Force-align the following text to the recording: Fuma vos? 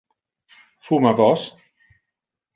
Fuma 0.87 1.11
vos? 1.19 1.41